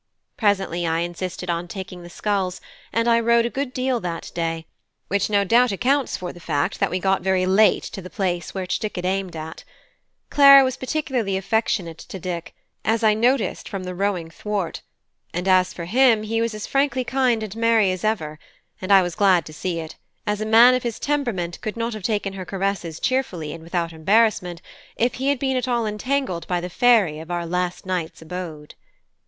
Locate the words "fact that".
6.39-6.89